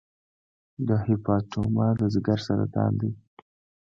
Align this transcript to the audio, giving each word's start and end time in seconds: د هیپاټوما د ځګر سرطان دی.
د 0.87 0.89
هیپاټوما 1.07 1.87
د 1.99 2.01
ځګر 2.13 2.39
سرطان 2.47 2.91
دی. 3.01 3.11